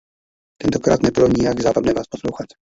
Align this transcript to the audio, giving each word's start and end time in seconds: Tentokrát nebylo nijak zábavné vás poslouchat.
Tentokrát 0.61 1.01
nebylo 1.01 1.27
nijak 1.27 1.59
zábavné 1.59 1.93
vás 1.93 2.07
poslouchat. 2.07 2.47